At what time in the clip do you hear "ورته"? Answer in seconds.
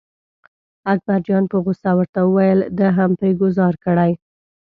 1.99-2.19